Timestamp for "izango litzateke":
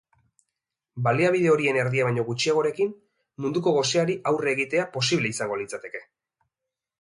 5.35-6.05